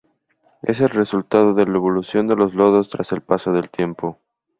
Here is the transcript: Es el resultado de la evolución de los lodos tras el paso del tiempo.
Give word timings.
Es 0.63 0.79
el 0.79 0.89
resultado 0.89 1.53
de 1.53 1.63
la 1.67 1.75
evolución 1.75 2.25
de 2.27 2.35
los 2.35 2.55
lodos 2.55 2.89
tras 2.89 3.11
el 3.11 3.21
paso 3.21 3.51
del 3.51 3.69
tiempo. 3.69 4.19